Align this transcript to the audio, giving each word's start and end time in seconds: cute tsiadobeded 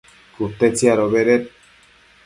cute 0.35 0.65
tsiadobeded 0.75 1.43